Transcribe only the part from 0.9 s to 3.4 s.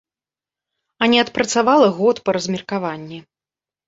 А не адпрацавала год па размеркаванні.